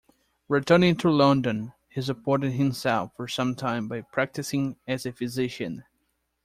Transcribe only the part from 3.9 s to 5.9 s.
practising as a physician.